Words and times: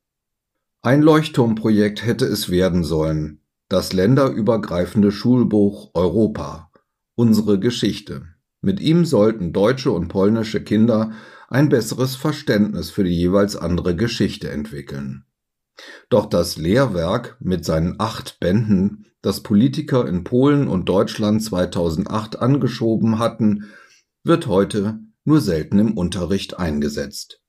Ein 0.83 1.03
Leuchtturmprojekt 1.03 2.05
hätte 2.05 2.27
es 2.27 2.51
werden 2.51 2.85
sollen, 2.85 3.41
das 3.69 3.93
länderübergreifende 3.93 5.11
Schulbuch 5.11 5.91
Europa, 5.95 6.71
unsere 7.15 7.59
Geschichte. 7.59 8.27
Mit 8.61 8.81
ihm 8.81 9.05
sollten 9.05 9.53
deutsche 9.53 9.91
und 9.91 10.09
polnische 10.09 10.63
Kinder 10.63 11.13
ein 11.49 11.69
besseres 11.69 12.17
Verständnis 12.17 12.91
für 12.91 13.05
die 13.05 13.17
jeweils 13.17 13.57
andere 13.57 13.97
Geschichte 13.97 14.51
entwickeln. 14.51 15.25
Doch 16.09 16.27
das 16.27 16.57
Lehrwerk 16.57 17.37
mit 17.41 17.65
seinen 17.65 17.97
acht 17.99 18.39
Bänden, 18.41 19.07
das 19.23 19.43
Politiker 19.43 20.07
in 20.07 20.23
Polen 20.23 20.69
und 20.69 20.89
Deutschland 20.89 21.43
2008 21.43 22.39
angeschoben 22.39 23.19
hatten, 23.19 23.71
wird 24.23 24.47
heute 24.47 25.01
nur 25.25 25.41
selten 25.41 25.79
im 25.79 25.97
Unterricht 25.97 26.59
eingesetzt. 26.59 27.41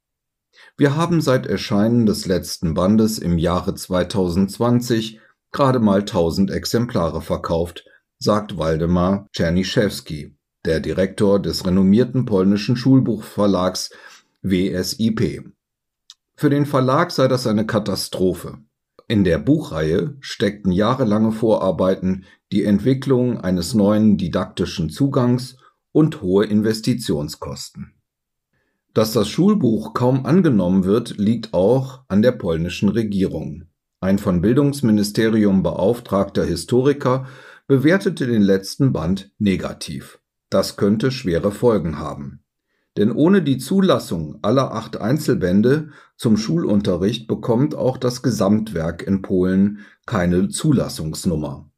Wir 0.78 0.96
haben 0.96 1.22
seit 1.22 1.46
Erscheinen 1.46 2.06
des 2.06 2.26
letzten 2.26 2.74
Bandes 2.74 3.20
im 3.20 3.38
Jahre 3.38 3.76
2020 3.76 5.20
gerade 5.52 5.80
mal 5.80 6.00
1000 6.02 6.52
Exemplare 6.52 7.22
verkauft, 7.22 7.86
sagt 8.20 8.58
Waldemar 8.58 9.28
Czerniszewski, 9.32 10.36
der 10.66 10.80
Direktor 10.80 11.42
des 11.42 11.66
renommierten 11.66 12.26
polnischen 12.26 12.76
Schulbuchverlags 12.76 13.92
WSIP. 14.42 15.52
Für 16.36 16.50
den 16.50 16.66
Verlag 16.66 17.12
sei 17.12 17.28
das 17.28 17.48
eine 17.48 17.66
Katastrophe. 17.66 18.58
In 19.08 19.24
der 19.24 19.38
Buchreihe 19.38 20.18
steckten 20.20 20.72
jahrelange 20.72 21.32
Vorarbeiten, 21.32 22.26
die 22.52 22.64
Entwicklung 22.64 23.40
eines 23.40 23.74
neuen 23.74 24.18
didaktischen 24.18 24.90
Zugangs 24.90 25.58
und 25.96 26.22
hohe 26.22 26.44
Investitionskosten. 26.44 27.94
Dass 28.94 29.14
das 29.14 29.30
Schulbuch 29.30 29.94
kaum 29.94 30.26
angenommen 30.26 30.84
wird, 30.84 31.18
liegt 31.18 31.54
auch 31.54 32.02
an 32.10 32.22
der 32.22 32.34
polnischen 32.34 32.90
Regierung. 32.90 33.64
Ein 34.02 34.20
von 34.20 34.42
Bildungsministerium 34.42 35.64
beauftragter 35.64 36.44
Historiker 36.44 37.28
bewertete 37.68 38.28
den 38.28 38.42
letzten 38.42 38.92
Band 38.92 39.32
negativ. 39.40 40.20
Das 40.50 40.76
könnte 40.76 41.12
schwere 41.12 41.52
Folgen 41.52 41.98
haben. 41.98 42.44
Denn 42.98 43.14
ohne 43.14 43.42
die 43.42 43.58
Zulassung 43.58 44.40
aller 44.42 44.74
acht 44.74 44.98
Einzelbände 44.98 45.92
zum 46.18 46.36
Schulunterricht 46.36 47.26
bekommt 47.26 47.74
auch 47.74 47.98
das 47.98 48.22
Gesamtwerk 48.22 49.02
in 49.02 49.22
Polen 49.22 49.80
keine 50.06 50.50
Zulassungsnummer. 50.50 51.70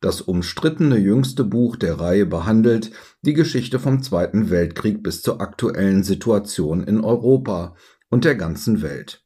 Das 0.00 0.22
umstrittene 0.22 0.96
jüngste 0.96 1.44
Buch 1.44 1.76
der 1.76 2.00
Reihe 2.00 2.24
behandelt 2.24 2.90
die 3.20 3.34
Geschichte 3.34 3.78
vom 3.78 4.02
Zweiten 4.02 4.48
Weltkrieg 4.48 5.02
bis 5.02 5.20
zur 5.20 5.42
aktuellen 5.42 6.02
Situation 6.04 6.82
in 6.82 7.00
Europa 7.00 7.74
und 8.08 8.24
der 8.24 8.34
ganzen 8.34 8.80
Welt. 8.80 9.24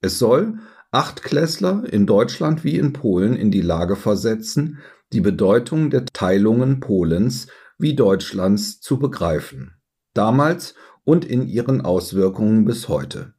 Es 0.00 0.20
soll 0.20 0.58
Achtklässler 0.92 1.84
in 1.90 2.06
Deutschland 2.06 2.62
wie 2.62 2.78
in 2.78 2.92
Polen 2.92 3.34
in 3.34 3.50
die 3.50 3.62
Lage 3.62 3.96
versetzen, 3.96 4.78
die 5.12 5.20
Bedeutung 5.20 5.90
der 5.90 6.04
Teilungen 6.06 6.80
Polens 6.80 7.48
wie 7.78 7.96
Deutschlands 7.96 8.80
zu 8.80 8.98
begreifen. 8.98 9.80
Damals 10.14 10.74
und 11.04 11.24
in 11.24 11.48
ihren 11.48 11.80
Auswirkungen 11.80 12.64
bis 12.64 12.88
heute. 12.88 13.34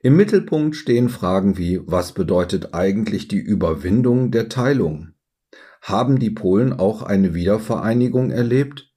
Im 0.00 0.16
Mittelpunkt 0.16 0.74
stehen 0.74 1.08
Fragen 1.08 1.56
wie, 1.56 1.80
was 1.84 2.12
bedeutet 2.12 2.74
eigentlich 2.74 3.28
die 3.28 3.38
Überwindung 3.38 4.30
der 4.30 4.48
Teilung? 4.48 5.12
Haben 5.82 6.18
die 6.18 6.30
Polen 6.30 6.72
auch 6.72 7.02
eine 7.02 7.34
Wiedervereinigung 7.34 8.30
erlebt? 8.30 8.92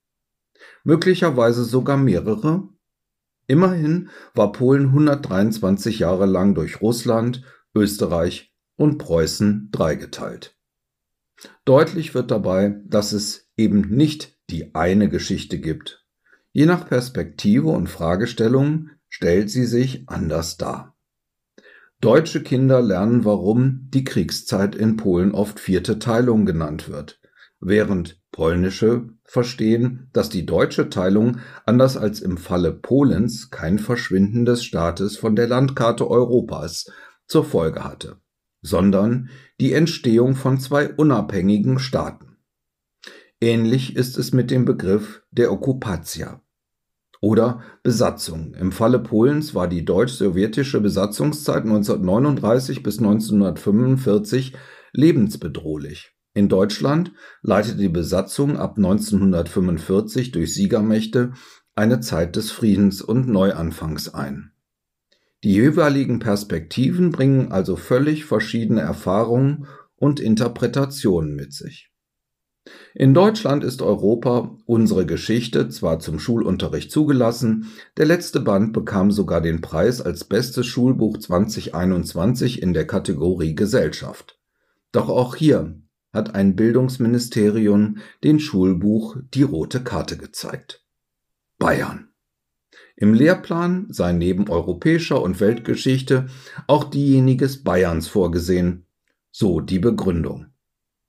Möglicherweise 0.84 1.64
sogar 1.64 1.97
mehrere? 1.97 2.69
Immerhin 3.47 4.09
war 4.34 4.52
Polen 4.52 4.88
123 4.88 6.00
Jahre 6.00 6.25
lang 6.25 6.56
durch 6.56 6.81
Russland, 6.81 7.44
Österreich 7.75 8.53
und 8.75 8.97
Preußen 8.97 9.69
dreigeteilt. 9.72 10.58
Deutlich 11.66 12.14
wird 12.14 12.31
dabei, 12.31 12.81
dass 12.86 13.12
es 13.13 13.50
eben 13.58 13.81
nicht 13.90 14.38
die 14.50 14.75
eine 14.75 15.09
Geschichte 15.09 15.59
gibt. 15.59 16.06
Je 16.52 16.66
nach 16.66 16.88
Perspektive 16.88 17.69
und 17.69 17.88
Fragestellung 17.88 18.90
stellt 19.08 19.50
sie 19.50 19.66
sich 19.66 20.08
anders 20.09 20.58
dar. 20.58 20.91
Deutsche 22.01 22.41
Kinder 22.41 22.81
lernen, 22.81 23.25
warum 23.25 23.88
die 23.91 24.03
Kriegszeit 24.03 24.73
in 24.73 24.97
Polen 24.97 25.34
oft 25.34 25.59
vierte 25.59 26.00
Teilung 26.00 26.47
genannt 26.47 26.89
wird, 26.89 27.22
während 27.59 28.19
polnische 28.31 29.07
verstehen, 29.23 30.09
dass 30.12 30.29
die 30.29 30.47
deutsche 30.47 30.89
Teilung 30.89 31.38
anders 31.63 31.97
als 31.97 32.19
im 32.19 32.38
Falle 32.38 32.73
Polens 32.73 33.51
kein 33.51 33.78
Verschwinden 33.78 34.45
des 34.45 34.63
Staates 34.63 35.16
von 35.16 35.35
der 35.35 35.47
Landkarte 35.47 36.09
Europas 36.09 36.91
zur 37.28 37.45
Folge 37.45 37.84
hatte, 37.84 38.19
sondern 38.63 39.29
die 39.59 39.73
Entstehung 39.73 40.33
von 40.33 40.59
zwei 40.59 40.91
unabhängigen 40.91 41.78
Staaten. 41.78 42.38
Ähnlich 43.39 43.95
ist 43.95 44.18
es 44.18 44.31
mit 44.33 44.50
dem 44.50 44.66
Begriff 44.66 45.22
der 45.29 45.51
Okkupatia 45.51 46.41
oder 47.21 47.61
Besatzung. 47.83 48.53
Im 48.55 48.71
Falle 48.71 48.99
Polens 48.99 49.55
war 49.55 49.67
die 49.67 49.85
deutsch-sowjetische 49.85 50.81
Besatzungszeit 50.81 51.63
1939 51.63 52.83
bis 52.83 52.97
1945 52.97 54.53
lebensbedrohlich. 54.91 56.11
In 56.33 56.49
Deutschland 56.49 57.13
leitete 57.41 57.77
die 57.77 57.89
Besatzung 57.89 58.57
ab 58.57 58.77
1945 58.77 60.31
durch 60.31 60.53
Siegermächte 60.53 61.33
eine 61.75 61.99
Zeit 61.99 62.35
des 62.35 62.51
Friedens 62.51 63.01
und 63.01 63.27
Neuanfangs 63.27 64.13
ein. 64.13 64.51
Die 65.43 65.53
jeweiligen 65.53 66.19
Perspektiven 66.19 67.11
bringen 67.11 67.51
also 67.51 67.75
völlig 67.75 68.25
verschiedene 68.25 68.81
Erfahrungen 68.81 69.67
und 69.95 70.19
Interpretationen 70.19 71.35
mit 71.35 71.53
sich. 71.53 71.91
In 72.94 73.13
Deutschland 73.13 73.63
ist 73.63 73.81
Europa 73.81 74.55
unsere 74.66 75.05
Geschichte 75.05 75.69
zwar 75.69 75.99
zum 75.99 76.19
Schulunterricht 76.19 76.91
zugelassen, 76.91 77.72
der 77.97 78.05
letzte 78.05 78.39
Band 78.39 78.73
bekam 78.73 79.11
sogar 79.11 79.41
den 79.41 79.61
Preis 79.61 79.99
als 79.99 80.25
bestes 80.25 80.67
Schulbuch 80.67 81.17
2021 81.17 82.61
in 82.61 82.73
der 82.73 82.85
Kategorie 82.85 83.55
Gesellschaft. 83.55 84.39
Doch 84.91 85.09
auch 85.09 85.35
hier 85.35 85.81
hat 86.13 86.35
ein 86.35 86.55
Bildungsministerium 86.55 87.97
den 88.23 88.39
Schulbuch 88.39 89.17
die 89.33 89.44
rote 89.44 89.83
Karte 89.83 90.17
gezeigt. 90.17 90.85
Bayern. 91.57 92.09
Im 92.95 93.13
Lehrplan 93.13 93.88
sei 93.89 94.11
neben 94.11 94.50
europäischer 94.50 95.21
und 95.21 95.39
Weltgeschichte 95.39 96.27
auch 96.67 96.83
diejeniges 96.83 97.63
Bayerns 97.63 98.07
vorgesehen, 98.07 98.85
so 99.31 99.61
die 99.61 99.79
Begründung. 99.79 100.50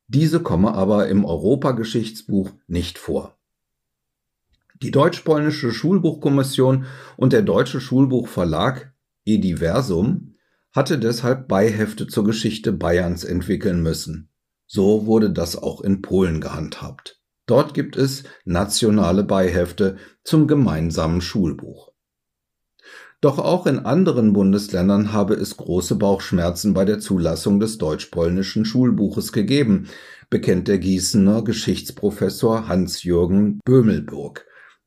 Diese 0.08 0.40
komme 0.40 0.74
aber 0.74 1.08
im 1.08 1.24
Europageschichtsbuch 1.24 2.50
nicht 2.66 2.98
vor. 2.98 3.38
Die 4.82 4.90
Deutsch-Polnische 4.90 5.72
Schulbuchkommission 5.72 6.86
und 7.16 7.32
der 7.32 7.42
Deutsche 7.42 7.80
Schulbuchverlag 7.80 8.92
Ediversum 9.24 10.34
hatte 10.72 10.98
deshalb 10.98 11.46
Beihefte 11.46 12.08
zur 12.08 12.24
Geschichte 12.24 12.72
Bayerns 12.72 13.24
entwickeln 13.24 13.82
müssen. 13.82 14.30
So 14.66 15.06
wurde 15.06 15.30
das 15.30 15.54
auch 15.56 15.82
in 15.82 16.02
Polen 16.02 16.40
gehandhabt. 16.40 17.20
Dort 17.46 17.74
gibt 17.74 17.96
es 17.96 18.24
nationale 18.44 19.22
Beihefte 19.22 19.98
zum 20.24 20.46
gemeinsamen 20.48 21.20
Schulbuch. 21.20 21.91
Doch 23.22 23.38
auch 23.38 23.68
in 23.68 23.78
anderen 23.78 24.32
Bundesländern 24.32 25.12
habe 25.12 25.34
es 25.34 25.56
große 25.56 25.94
Bauchschmerzen 25.94 26.74
bei 26.74 26.84
der 26.84 26.98
Zulassung 26.98 27.60
des 27.60 27.78
deutsch-polnischen 27.78 28.64
Schulbuches 28.64 29.30
gegeben, 29.30 29.86
bekennt 30.28 30.66
der 30.66 30.78
Gießener 30.78 31.44
Geschichtsprofessor 31.44 32.66
Hans-Jürgen 32.66 33.60
Bömelburg, 33.64 34.44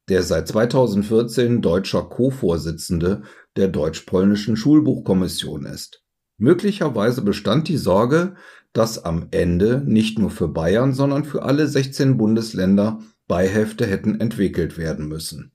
der 0.09 0.21
seit 0.21 0.49
2014 0.49 1.61
deutscher 1.61 2.03
Co-Vorsitzende 2.03 3.21
der 3.55 3.69
deutsch-polnischen 3.69 4.57
Schulbuchkommission 4.57 5.65
ist. 5.65 6.03
Möglicherweise 6.37 7.21
bestand 7.21 7.69
die 7.69 7.77
Sorge, 7.77 8.35
dass 8.73 9.05
am 9.05 9.27
Ende 9.31 9.81
nicht 9.85 10.19
nur 10.19 10.29
für 10.29 10.49
Bayern, 10.49 10.91
sondern 10.93 11.23
für 11.23 11.43
alle 11.43 11.69
16 11.69 12.17
Bundesländer 12.17 12.99
Beihefte 13.29 13.85
hätten 13.85 14.19
entwickelt 14.19 14.77
werden 14.77 15.07
müssen. 15.07 15.54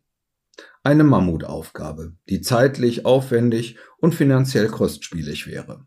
Eine 0.83 1.05
Mammutaufgabe, 1.05 2.15
die 2.31 2.41
zeitlich 2.41 3.05
aufwendig 3.05 3.77
und 3.99 4.15
finanziell 4.15 4.69
kostspielig 4.69 5.47
wäre. 5.47 5.87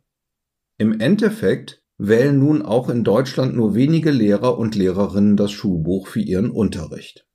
Im 0.78 1.00
Endeffekt 1.00 1.82
wählen 1.98 2.38
nun 2.38 2.62
auch 2.62 2.90
in 2.90 3.04
Deutschland 3.04 3.56
nur 3.56 3.74
wenige 3.74 4.12
Lehrer 4.12 4.58
und 4.58 4.76
Lehrerinnen 4.76 5.36
das 5.36 5.52
Schulbuch 5.52 6.08
für 6.08 6.20
ihren 6.20 6.52
Unterricht. 6.52 7.28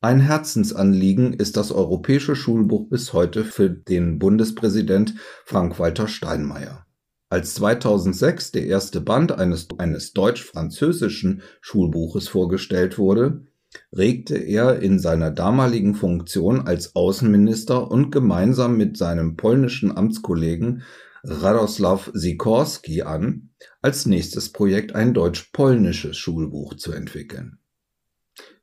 Ein 0.00 0.20
Herzensanliegen 0.20 1.34
ist 1.34 1.56
das 1.56 1.72
europäische 1.72 2.36
Schulbuch 2.36 2.88
bis 2.88 3.12
heute 3.12 3.44
für 3.44 3.68
den 3.68 4.18
Bundespräsident 4.18 5.14
Frank-Walter 5.44 6.08
Steinmeier. 6.08 6.86
Als 7.30 7.54
2006 7.54 8.52
der 8.52 8.66
erste 8.66 9.02
Band 9.02 9.32
eines, 9.32 9.68
eines 9.76 10.12
deutsch-französischen 10.12 11.42
Schulbuches 11.60 12.28
vorgestellt 12.28 12.96
wurde, 12.96 13.44
regte 13.92 14.36
er 14.36 14.80
in 14.80 14.98
seiner 14.98 15.30
damaligen 15.30 15.94
Funktion 15.94 16.66
als 16.66 16.96
Außenminister 16.96 17.90
und 17.90 18.10
gemeinsam 18.10 18.76
mit 18.76 18.96
seinem 18.96 19.36
polnischen 19.36 19.96
Amtskollegen 19.96 20.82
Radosław 21.24 22.10
Sikorski 22.14 23.02
an, 23.02 23.50
als 23.82 24.06
nächstes 24.06 24.52
Projekt 24.52 24.94
ein 24.94 25.14
deutsch-polnisches 25.14 26.16
Schulbuch 26.16 26.74
zu 26.74 26.92
entwickeln. 26.92 27.58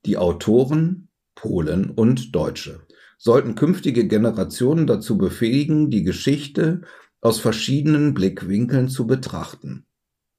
Die 0.06 0.18
Autoren 0.18 1.10
Polen 1.36 1.90
und 1.92 2.34
Deutsche 2.34 2.88
sollten 3.18 3.56
künftige 3.56 4.08
Generationen 4.08 4.88
dazu 4.88 5.18
befähigen, 5.18 5.90
die 5.90 6.04
Geschichte 6.04 6.82
aus 7.22 7.40
verschiedenen 7.40 8.14
Blickwinkeln 8.14 8.88
zu 8.88 9.06
betrachten. 9.06 9.85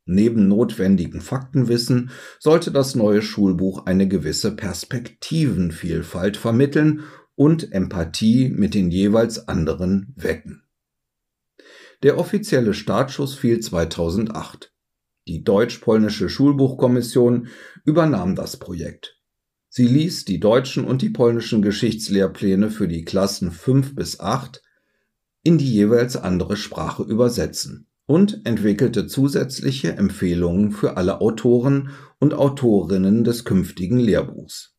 Neben 0.09 0.47
notwendigen 0.47 1.21
Faktenwissen 1.21 2.11
sollte 2.39 2.71
das 2.71 2.95
neue 2.95 3.23
Schulbuch 3.23 3.87
eine 3.87 4.07
gewisse 4.07 4.55
Perspektivenvielfalt 4.55 6.37
vermitteln 6.37 7.03
und 7.35 7.73
Empathie 7.73 8.49
mit 8.49 8.75
den 8.75 8.93
jeweils 8.93 9.49
anderen 9.49 10.15
wecken. 10.17 10.63
Der 12.05 12.19
offizielle 12.19 12.73
Startschuss 12.73 13.35
fiel 13.35 13.59
2008. 13.59 14.73
Die 15.27 15.43
deutsch-polnische 15.43 16.29
Schulbuchkommission 16.29 17.49
übernahm 17.85 18.37
das 18.37 18.59
Projekt. 18.59 19.21
Sie 19.69 19.89
ließ 19.89 20.25
die 20.25 20.39
deutschen 20.39 20.85
und 20.85 21.03
die 21.03 21.11
polnischen 21.11 21.63
Geschichtslehrpläne 21.63 22.71
für 22.71 22.87
die 22.87 23.05
Klassen 23.05 23.51
5 23.51 23.97
bis 23.97 24.21
8 24.21 24.63
in 25.43 25.59
die 25.59 25.73
jeweils 25.73 26.17
andere 26.17 26.57
Sprache 26.57 27.03
übersetzen 27.03 27.89
und 28.07 28.43
entwickelte 28.45 29.07
zusätzliche 29.07 29.97
Empfehlungen 29.97 30.71
für 30.71 30.97
alle 30.97 31.21
Autoren 31.21 31.91
und 32.19 32.35
Autorinnen 32.35 33.25
des 33.25 33.45
künftigen 33.45 33.99
Lehrbuchs. 33.99 34.77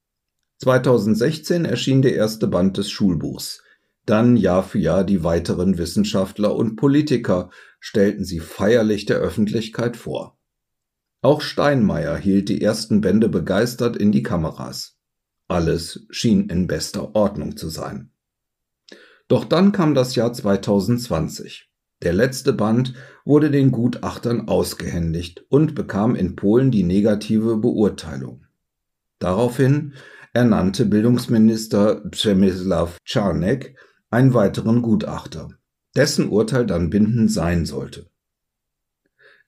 2016 0.59 1.65
erschien 1.65 2.01
der 2.01 2.15
erste 2.15 2.47
Band 2.47 2.77
des 2.77 2.89
Schulbuchs. 2.89 3.61
Dann 4.05 4.37
Jahr 4.37 4.63
für 4.63 4.79
Jahr 4.79 5.03
die 5.03 5.23
weiteren 5.23 5.77
Wissenschaftler 5.77 6.55
und 6.55 6.77
Politiker 6.77 7.49
stellten 7.79 8.23
sie 8.23 8.39
feierlich 8.39 9.05
der 9.05 9.17
Öffentlichkeit 9.17 9.97
vor. 9.97 10.39
Auch 11.21 11.41
Steinmeier 11.41 12.15
hielt 12.15 12.47
die 12.47 12.61
ersten 12.61 13.01
Bände 13.01 13.27
begeistert 13.27 13.97
in 13.97 14.11
die 14.11 14.23
Kameras. 14.23 14.97
Alles 15.49 16.05
schien 16.09 16.49
in 16.49 16.67
bester 16.67 17.15
Ordnung 17.15 17.57
zu 17.57 17.69
sein. 17.69 18.11
Doch 19.27 19.43
dann 19.43 19.73
kam 19.73 19.93
das 19.93 20.15
Jahr 20.15 20.31
2020. 20.31 21.69
Der 22.03 22.13
letzte 22.13 22.53
Band 22.53 22.93
wurde 23.25 23.49
den 23.49 23.71
Gutachtern 23.71 24.47
ausgehändigt 24.47 25.45
und 25.49 25.73
bekam 25.73 26.15
in 26.15 26.35
Polen 26.35 26.69
die 26.69 26.83
negative 26.83 27.57
Beurteilung. 27.57 28.45
Daraufhin 29.19 29.93
ernannte 30.33 30.85
Bildungsminister 30.85 32.03
Przemysław 32.11 32.97
Czarnek 33.03 33.75
einen 34.11 34.33
weiteren 34.33 34.83
Gutachter, 34.83 35.49
dessen 35.95 36.29
Urteil 36.29 36.67
dann 36.67 36.89
bindend 36.91 37.31
sein 37.31 37.65
sollte. 37.65 38.07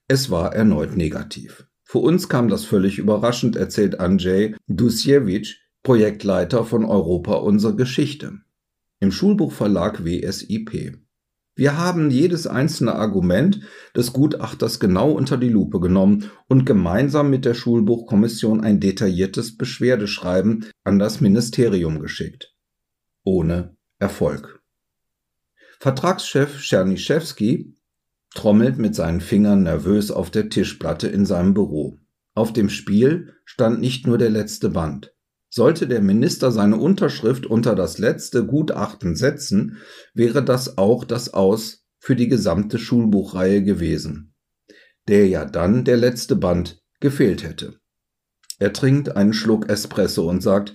Es 0.08 0.30
war 0.30 0.52
erneut 0.54 0.96
negativ. 0.96 1.66
Für 1.84 1.98
uns 1.98 2.28
kam 2.28 2.48
das 2.48 2.64
völlig 2.64 2.98
überraschend, 2.98 3.54
erzählt 3.54 4.00
Andrzej 4.00 4.56
Dusiewicz, 4.66 5.54
Projektleiter 5.82 6.64
von 6.64 6.84
Europa 6.84 7.34
Unsere 7.34 7.76
Geschichte 7.76 8.40
im 8.98 9.12
Schulbuchverlag 9.12 10.04
WSIP. 10.04 10.98
Wir 11.56 11.76
haben 11.76 12.10
jedes 12.10 12.46
einzelne 12.46 12.94
Argument 12.94 13.60
des 13.94 14.12
Gutachters 14.12 14.80
genau 14.80 15.10
unter 15.10 15.36
die 15.36 15.48
Lupe 15.48 15.80
genommen 15.80 16.30
und 16.48 16.64
gemeinsam 16.64 17.28
mit 17.28 17.44
der 17.44 17.54
Schulbuchkommission 17.54 18.62
ein 18.62 18.80
detailliertes 18.80 19.56
Beschwerdeschreiben 19.56 20.66
an 20.84 20.98
das 20.98 21.20
Ministerium 21.20 21.98
geschickt. 21.98 22.54
Ohne 23.24 23.76
Erfolg. 23.98 24.62
Vertragschef 25.80 26.60
Czerniszewski 26.60 27.76
trommelt 28.34 28.78
mit 28.78 28.94
seinen 28.94 29.20
Fingern 29.20 29.62
nervös 29.62 30.10
auf 30.10 30.30
der 30.30 30.48
Tischplatte 30.48 31.08
in 31.08 31.26
seinem 31.26 31.54
Büro. 31.54 31.98
Auf 32.34 32.52
dem 32.52 32.70
Spiel 32.70 33.34
stand 33.44 33.80
nicht 33.80 34.06
nur 34.06 34.18
der 34.18 34.30
letzte 34.30 34.70
Band. 34.70 35.12
Sollte 35.52 35.88
der 35.88 36.00
Minister 36.00 36.52
seine 36.52 36.76
Unterschrift 36.76 37.44
unter 37.44 37.74
das 37.74 37.98
letzte 37.98 38.46
Gutachten 38.46 39.16
setzen, 39.16 39.78
wäre 40.14 40.44
das 40.44 40.78
auch 40.78 41.04
das 41.04 41.34
Aus 41.34 41.84
für 41.98 42.14
die 42.14 42.28
gesamte 42.28 42.78
Schulbuchreihe 42.78 43.64
gewesen, 43.64 44.32
der 45.08 45.26
ja 45.26 45.44
dann 45.44 45.84
der 45.84 45.96
letzte 45.96 46.36
Band 46.36 46.80
gefehlt 47.00 47.42
hätte. 47.42 47.80
Er 48.60 48.72
trinkt 48.72 49.16
einen 49.16 49.32
Schluck 49.32 49.68
Espresso 49.68 50.28
und 50.28 50.40
sagt, 50.40 50.74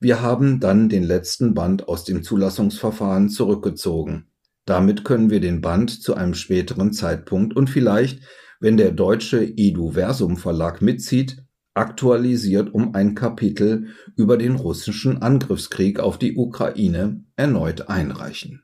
wir 0.00 0.20
haben 0.20 0.58
dann 0.58 0.88
den 0.88 1.04
letzten 1.04 1.54
Band 1.54 1.86
aus 1.86 2.04
dem 2.04 2.24
Zulassungsverfahren 2.24 3.28
zurückgezogen. 3.28 4.26
Damit 4.64 5.04
können 5.04 5.30
wir 5.30 5.40
den 5.40 5.60
Band 5.60 6.02
zu 6.02 6.14
einem 6.14 6.34
späteren 6.34 6.92
Zeitpunkt 6.92 7.54
und 7.54 7.70
vielleicht, 7.70 8.22
wenn 8.58 8.76
der 8.76 8.90
deutsche 8.90 9.44
Edu 9.44 9.92
Versum 9.92 10.36
Verlag 10.36 10.82
mitzieht, 10.82 11.45
aktualisiert 11.76 12.72
um 12.72 12.94
ein 12.94 13.14
Kapitel 13.14 13.88
über 14.16 14.36
den 14.36 14.56
russischen 14.56 15.20
Angriffskrieg 15.20 16.00
auf 16.00 16.18
die 16.18 16.36
Ukraine 16.36 17.22
erneut 17.36 17.88
einreichen. 17.88 18.62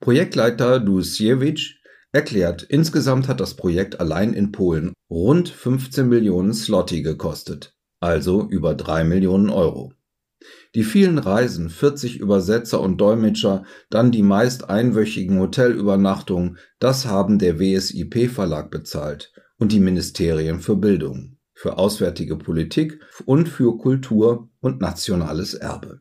Projektleiter 0.00 0.80
Dusiewicz 0.80 1.74
erklärt, 2.12 2.62
insgesamt 2.62 3.28
hat 3.28 3.40
das 3.40 3.54
Projekt 3.54 4.00
allein 4.00 4.32
in 4.32 4.52
Polen 4.52 4.94
rund 5.10 5.50
15 5.50 6.08
Millionen 6.08 6.54
Slotty 6.54 7.02
gekostet, 7.02 7.76
also 8.00 8.48
über 8.48 8.74
drei 8.74 9.04
Millionen 9.04 9.50
Euro. 9.50 9.92
Die 10.74 10.84
vielen 10.84 11.18
Reisen, 11.18 11.68
40 11.68 12.20
Übersetzer 12.20 12.80
und 12.80 12.98
Dolmetscher, 12.98 13.64
dann 13.90 14.12
die 14.12 14.22
meist 14.22 14.70
einwöchigen 14.70 15.38
Hotelübernachtungen, 15.40 16.58
das 16.78 17.06
haben 17.06 17.38
der 17.38 17.58
WSIP 17.58 18.30
Verlag 18.30 18.70
bezahlt 18.70 19.32
und 19.58 19.72
die 19.72 19.80
Ministerien 19.80 20.60
für 20.60 20.76
Bildung, 20.76 21.36
für 21.52 21.78
Auswärtige 21.78 22.36
Politik 22.36 23.00
und 23.24 23.48
für 23.48 23.76
Kultur 23.76 24.48
und 24.60 24.80
nationales 24.80 25.54
Erbe. 25.54 26.00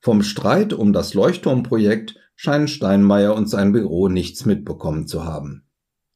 Vom 0.00 0.22
Streit 0.22 0.72
um 0.72 0.92
das 0.92 1.14
Leuchtturmprojekt 1.14 2.16
scheinen 2.36 2.68
Steinmeier 2.68 3.34
und 3.34 3.48
sein 3.48 3.72
Büro 3.72 4.08
nichts 4.08 4.44
mitbekommen 4.44 5.06
zu 5.06 5.24
haben. 5.24 5.64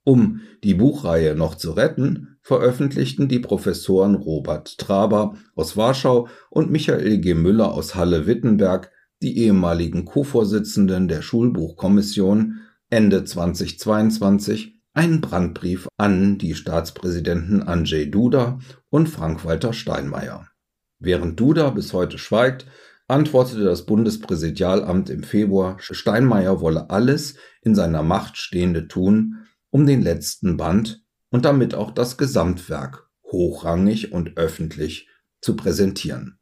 Um 0.04 0.40
die 0.64 0.74
Buchreihe 0.74 1.34
noch 1.34 1.54
zu 1.54 1.72
retten, 1.72 2.38
veröffentlichten 2.42 3.28
die 3.28 3.38
Professoren 3.38 4.14
Robert 4.14 4.78
Traber 4.78 5.34
aus 5.54 5.76
Warschau 5.76 6.28
und 6.50 6.70
Michael 6.70 7.18
G. 7.18 7.34
Müller 7.34 7.72
aus 7.72 7.94
Halle-Wittenberg, 7.94 8.90
die 9.22 9.38
ehemaligen 9.38 10.04
Co-Vorsitzenden 10.04 11.08
der 11.08 11.22
Schulbuchkommission, 11.22 12.60
Ende 12.88 13.24
2022 13.24 14.79
einen 14.92 15.20
Brandbrief 15.20 15.88
an 15.96 16.38
die 16.38 16.54
Staatspräsidenten 16.54 17.62
Andrzej 17.62 18.10
Duda 18.10 18.58
und 18.88 19.08
Frank-Walter 19.08 19.72
Steinmeier. 19.72 20.48
Während 20.98 21.38
Duda 21.38 21.70
bis 21.70 21.92
heute 21.92 22.18
schweigt, 22.18 22.66
antwortete 23.08 23.64
das 23.64 23.86
Bundespräsidialamt 23.86 25.10
im 25.10 25.22
Februar, 25.22 25.76
Steinmeier 25.80 26.60
wolle 26.60 26.90
alles 26.90 27.34
in 27.62 27.74
seiner 27.74 28.02
Macht 28.02 28.36
Stehende 28.36 28.88
tun, 28.88 29.46
um 29.70 29.86
den 29.86 30.02
letzten 30.02 30.56
Band 30.56 31.02
und 31.30 31.44
damit 31.44 31.74
auch 31.74 31.90
das 31.90 32.18
Gesamtwerk 32.18 33.08
hochrangig 33.24 34.12
und 34.12 34.36
öffentlich 34.36 35.08
zu 35.40 35.56
präsentieren. 35.56 36.38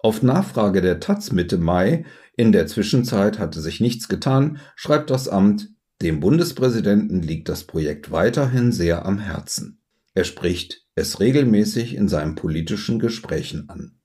Auf 0.00 0.22
Nachfrage 0.22 0.80
der 0.80 1.00
Taz 1.00 1.32
Mitte 1.32 1.58
Mai, 1.58 2.04
in 2.36 2.52
der 2.52 2.66
Zwischenzeit 2.66 3.38
hatte 3.38 3.60
sich 3.60 3.80
nichts 3.80 4.08
getan, 4.08 4.58
schreibt 4.76 5.10
das 5.10 5.28
Amt, 5.28 5.70
dem 6.00 6.20
Bundespräsidenten 6.20 7.22
liegt 7.22 7.48
das 7.48 7.64
Projekt 7.64 8.10
weiterhin 8.12 8.70
sehr 8.72 9.04
am 9.04 9.18
Herzen. 9.18 9.80
Er 10.14 10.24
spricht 10.24 10.86
es 10.94 11.20
regelmäßig 11.20 11.94
in 11.94 12.08
seinen 12.08 12.34
politischen 12.34 12.98
Gesprächen 12.98 13.68
an. 13.68 13.98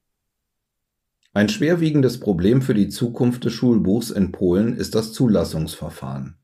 Ein 1.33 1.49
schwerwiegendes 1.49 2.19
Problem 2.19 2.61
für 2.61 2.75
die 2.75 2.89
Zukunft 2.89 3.45
des 3.45 3.53
Schulbuchs 3.53 4.11
in 4.11 4.31
Polen 4.31 4.75
ist 4.75 4.93
das 4.93 5.13
Zulassungsverfahren. 5.13 6.37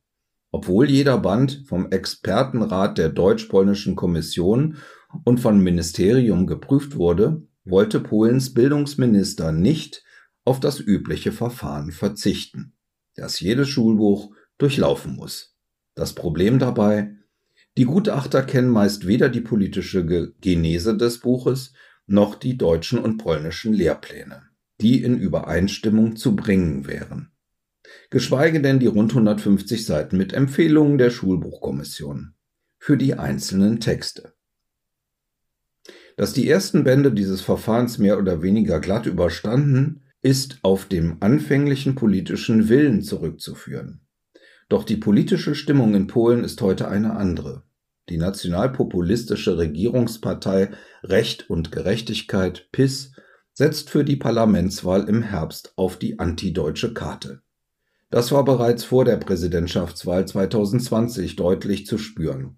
Obwohl 0.51 0.89
jeder 0.89 1.19
Band 1.19 1.63
vom 1.67 1.91
Expertenrat 1.91 2.97
der 2.97 3.09
deutsch-polnischen 3.09 3.95
Kommission 3.95 4.77
und 5.23 5.39
von 5.39 5.59
Ministerium 5.59 6.47
geprüft 6.47 6.95
wurde, 6.95 7.43
wollte 7.65 7.99
Polens 7.99 8.53
Bildungsminister 8.53 9.51
nicht 9.51 10.03
auf 10.45 10.59
das 10.59 10.79
übliche 10.79 11.31
Verfahren 11.31 11.91
verzichten, 11.91 12.73
das 13.15 13.39
jedes 13.39 13.67
Schulbuch 13.67 14.31
durchlaufen 14.59 15.15
muss. 15.15 15.57
Das 15.95 16.13
Problem 16.13 16.59
dabei, 16.59 17.15
die 17.77 17.85
Gutachter 17.85 18.43
kennen 18.43 18.69
meist 18.69 19.07
weder 19.07 19.29
die 19.29 19.41
politische 19.41 20.05
Genese 20.41 20.95
des 20.95 21.19
Buches 21.19 21.73
noch 22.05 22.35
die 22.35 22.57
deutschen 22.57 22.99
und 22.99 23.17
polnischen 23.17 23.73
Lehrpläne, 23.73 24.43
die 24.81 25.03
in 25.03 25.17
Übereinstimmung 25.19 26.15
zu 26.15 26.35
bringen 26.35 26.87
wären. 26.87 27.31
Geschweige 28.09 28.61
denn 28.61 28.79
die 28.79 28.87
rund 28.87 29.11
150 29.11 29.85
Seiten 29.85 30.17
mit 30.17 30.33
Empfehlungen 30.33 30.97
der 30.97 31.09
Schulbuchkommission 31.09 32.35
für 32.77 32.97
die 32.97 33.15
einzelnen 33.15 33.79
Texte. 33.79 34.33
Dass 36.17 36.33
die 36.33 36.49
ersten 36.49 36.83
Bände 36.83 37.11
dieses 37.11 37.41
Verfahrens 37.41 37.97
mehr 37.97 38.17
oder 38.17 38.41
weniger 38.41 38.79
glatt 38.79 39.05
überstanden, 39.05 40.01
ist 40.21 40.59
auf 40.63 40.85
dem 40.85 41.17
anfänglichen 41.21 41.95
politischen 41.95 42.67
Willen 42.67 43.01
zurückzuführen. 43.01 44.01
Doch 44.69 44.83
die 44.83 44.97
politische 44.97 45.55
Stimmung 45.55 45.95
in 45.95 46.07
Polen 46.07 46.43
ist 46.43 46.61
heute 46.61 46.87
eine 46.87 47.15
andere. 47.15 47.63
Die 48.07 48.17
nationalpopulistische 48.17 49.57
Regierungspartei 49.57 50.71
Recht 51.03 51.49
und 51.49 51.71
Gerechtigkeit 51.71 52.69
PIS 52.71 53.13
setzt 53.53 53.89
für 53.89 54.03
die 54.03 54.15
Parlamentswahl 54.15 55.09
im 55.09 55.23
Herbst 55.23 55.73
auf 55.75 55.97
die 55.97 56.19
antideutsche 56.19 56.93
Karte. 56.93 57.41
Das 58.11 58.31
war 58.31 58.45
bereits 58.45 58.83
vor 58.83 59.05
der 59.05 59.17
Präsidentschaftswahl 59.17 60.27
2020 60.27 61.35
deutlich 61.35 61.85
zu 61.85 61.97
spüren. 61.97 62.57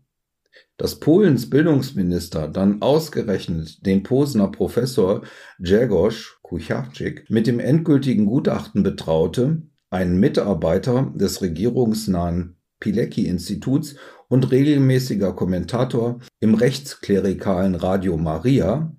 Dass 0.77 0.99
Polens 0.99 1.49
Bildungsminister 1.49 2.47
dann 2.47 2.81
ausgerechnet 2.81 3.85
den 3.85 4.03
Posener 4.03 4.49
Professor 4.49 5.23
Grzegorz 5.59 6.37
Kucharczyk 6.43 7.29
mit 7.29 7.47
dem 7.47 7.59
endgültigen 7.59 8.25
Gutachten 8.25 8.83
betraute, 8.83 9.61
einen 9.91 10.19
Mitarbeiter 10.19 11.13
des 11.15 11.41
regierungsnahen 11.41 12.55
Pilecki-Instituts 12.79 13.95
und 14.27 14.49
regelmäßiger 14.49 15.33
Kommentator 15.33 16.19
im 16.39 16.55
rechtsklerikalen 16.55 17.75
Radio 17.75 18.17
Maria, 18.17 18.95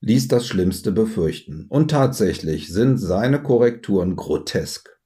ließ 0.00 0.28
das 0.28 0.46
Schlimmste 0.46 0.92
befürchten. 0.92 1.66
Und 1.68 1.90
tatsächlich 1.90 2.72
sind 2.72 2.98
seine 2.98 3.42
Korrekturen 3.42 4.14
grotesk. 4.14 5.00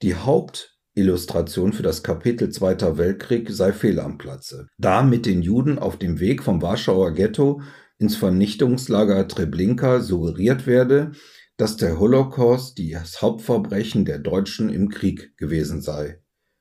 Die 0.00 0.14
Haupt 0.14 0.78
Illustration 0.94 1.72
für 1.72 1.82
das 1.82 2.04
Kapitel 2.04 2.50
Zweiter 2.50 2.96
Weltkrieg 2.96 3.50
sei 3.50 3.72
fehl 3.72 3.98
am 3.98 4.16
Platze, 4.16 4.68
da 4.78 5.02
mit 5.02 5.26
den 5.26 5.42
Juden 5.42 5.78
auf 5.78 5.98
dem 5.98 6.20
Weg 6.20 6.42
vom 6.42 6.62
Warschauer 6.62 7.12
Ghetto 7.12 7.60
ins 7.98 8.16
Vernichtungslager 8.16 9.26
Treblinka 9.26 10.00
suggeriert 10.00 10.66
werde, 10.66 11.12
dass 11.56 11.76
der 11.76 11.98
Holocaust 11.98 12.78
das 12.78 13.22
Hauptverbrechen 13.22 14.04
der 14.04 14.18
Deutschen 14.18 14.68
im 14.68 14.88
Krieg 14.88 15.36
gewesen 15.36 15.80
sei. 15.80 16.20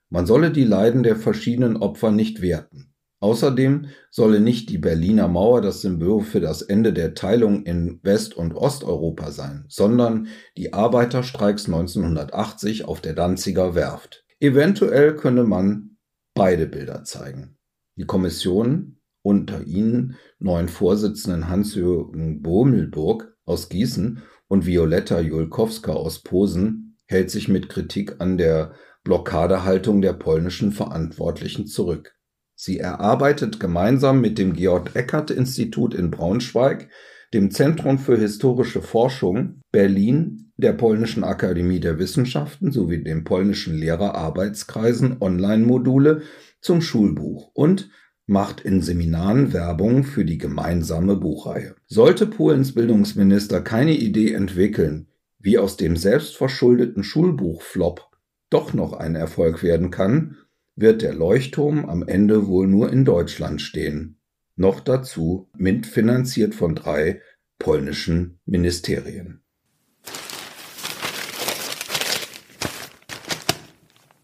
Man 0.09 0.25
solle 0.25 0.51
die 0.51 0.63
Leiden 0.63 1.01
der 1.03 1.15
verschiedenen 1.15 1.77
Opfer 1.77 2.11
nicht 2.11 2.41
werten. 2.41 2.93
Außerdem 3.19 3.87
solle 4.11 4.41
nicht 4.41 4.69
die 4.69 4.77
Berliner 4.77 5.29
Mauer 5.29 5.61
das 5.61 5.81
Symbol 5.81 6.23
für 6.23 6.41
das 6.41 6.61
Ende 6.61 6.91
der 6.91 7.13
Teilung 7.13 7.63
in 7.63 7.99
West- 8.03 8.35
und 8.35 8.53
Osteuropa 8.53 9.31
sein, 9.31 9.65
sondern 9.69 10.27
die 10.57 10.73
Arbeiterstreiks 10.73 11.67
1980 11.67 12.85
auf 12.85 12.99
der 12.99 13.13
Danziger 13.13 13.75
Werft. 13.75 14.25
Eventuell 14.41 15.15
könne 15.15 15.45
man 15.45 15.97
beide 16.35 16.67
Bilder 16.67 17.05
zeigen. 17.05 17.57
Die 17.95 18.05
Kommission 18.05 18.97
unter 19.21 19.63
ihnen 19.63 20.17
neuen 20.39 20.67
Vorsitzenden 20.67 21.47
Hans-Jürgen 21.47 22.41
Bomelburg 22.41 23.37
aus 23.45 23.69
Gießen 23.69 24.21
und 24.53 24.67
Violetta 24.67 25.19
Julkowska 25.19 25.93
aus 25.93 26.19
Posen 26.19 26.95
hält 27.07 27.31
sich 27.31 27.47
mit 27.47 27.69
Kritik 27.69 28.17
an 28.19 28.37
der 28.37 28.75
Blockadehaltung 29.03 29.99
der 30.03 30.13
polnischen 30.13 30.71
Verantwortlichen 30.71 31.65
zurück. 31.65 32.15
Sie 32.53 32.77
erarbeitet 32.77 33.59
gemeinsam 33.59 34.21
mit 34.21 34.37
dem 34.37 34.53
Georg 34.53 34.91
Eckert 34.95 35.31
Institut 35.31 35.95
in 35.95 36.11
Braunschweig 36.11 36.87
dem 37.33 37.49
Zentrum 37.49 37.97
für 37.97 38.15
historische 38.15 38.83
Forschung 38.83 39.61
Berlin, 39.71 40.51
der 40.57 40.73
Polnischen 40.73 41.23
Akademie 41.23 41.79
der 41.79 41.97
Wissenschaften 41.97 42.71
sowie 42.71 43.03
dem 43.03 43.23
polnischen 43.23 43.75
Lehrerarbeitskreisen 43.75 45.17
Online-Module 45.19 46.21
zum 46.61 46.81
Schulbuch 46.81 47.49
und 47.55 47.89
macht 48.25 48.61
in 48.61 48.81
Seminaren 48.81 49.53
Werbung 49.53 50.03
für 50.03 50.25
die 50.25 50.37
gemeinsame 50.37 51.15
Buchreihe. 51.15 51.75
Sollte 51.87 52.25
Polens 52.25 52.73
Bildungsminister 52.73 53.61
keine 53.61 53.95
Idee 53.95 54.33
entwickeln, 54.33 55.07
wie 55.39 55.57
aus 55.57 55.77
dem 55.77 55.97
selbstverschuldeten 55.97 57.03
Schulbuchflop 57.03 58.09
doch 58.49 58.73
noch 58.73 58.93
ein 58.93 59.15
Erfolg 59.15 59.63
werden 59.63 59.91
kann, 59.91 60.37
wird 60.75 61.01
der 61.01 61.13
Leuchtturm 61.13 61.85
am 61.85 62.03
Ende 62.07 62.47
wohl 62.47 62.67
nur 62.67 62.91
in 62.91 63.05
Deutschland 63.05 63.61
stehen 63.61 64.17
noch 64.55 64.79
dazu 64.79 65.49
mitfinanziert 65.57 66.55
von 66.55 66.75
drei 66.75 67.21
polnischen 67.59 68.39
Ministerien 68.45 69.42